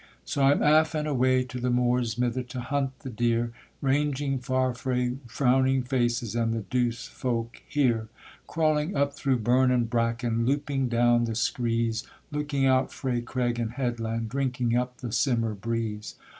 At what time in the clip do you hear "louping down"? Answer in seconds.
10.47-11.25